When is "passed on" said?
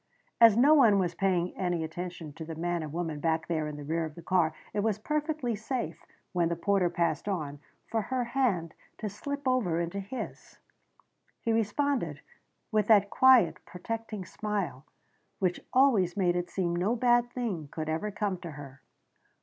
6.89-7.59